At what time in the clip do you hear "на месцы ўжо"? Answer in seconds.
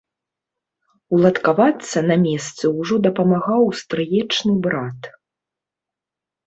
2.13-2.95